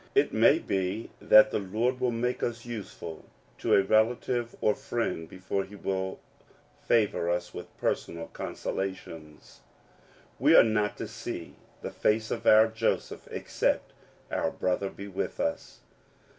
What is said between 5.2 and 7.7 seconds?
before he will favor us